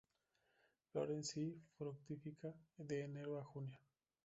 Florece 0.91 1.41
y 1.41 1.61
fructifica 1.77 2.51
de 2.79 3.03
enero 3.05 3.39
a 3.39 3.43
junio. 3.43 3.77